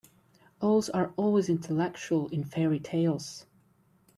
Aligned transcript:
Owls 0.63 0.89
are 0.89 1.13
always 1.15 1.47
intellectual 1.47 2.27
in 2.29 2.43
fairy-tales. 2.43 3.45